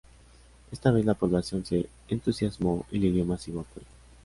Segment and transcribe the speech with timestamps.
[0.71, 3.85] Esta vez la población se entusiasmó y le dio masivo apoyo.